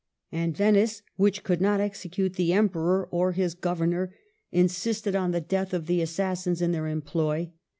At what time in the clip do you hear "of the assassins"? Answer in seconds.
5.75-6.59